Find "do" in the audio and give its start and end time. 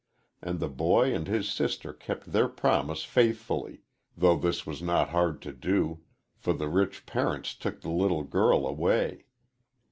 5.53-6.01